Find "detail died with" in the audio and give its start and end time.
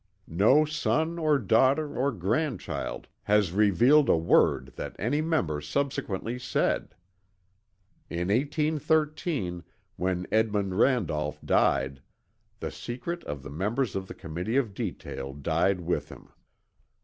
14.73-16.09